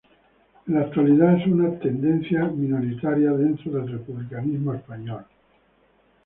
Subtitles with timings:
[0.67, 5.23] En la actualidad es una tendencia minoritaria dentro del republicanismo español.